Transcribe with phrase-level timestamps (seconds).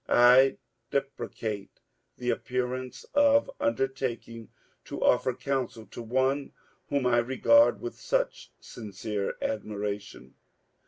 [0.09, 0.57] I
[0.89, 1.79] deprecate
[2.17, 4.49] the appearance of undertaking
[4.85, 6.53] to offer counsel to one
[6.89, 10.33] whom I regard with such sincere admiration.